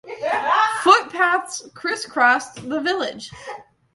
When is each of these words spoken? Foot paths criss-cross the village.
Foot 0.81 1.11
paths 1.11 1.69
criss-cross 1.75 2.53
the 2.55 2.79
village. 2.81 3.29